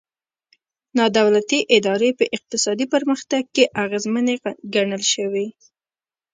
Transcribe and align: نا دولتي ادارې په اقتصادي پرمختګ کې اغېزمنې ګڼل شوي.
نا 0.97 1.05
دولتي 1.17 1.59
ادارې 1.77 2.09
په 2.19 2.25
اقتصادي 2.37 2.85
پرمختګ 2.93 3.43
کې 3.55 3.63
اغېزمنې 3.83 4.35
ګڼل 4.73 5.03
شوي. 5.13 5.47